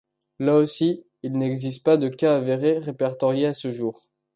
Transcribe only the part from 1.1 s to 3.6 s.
il n'existe pas de cas avéré répertorié à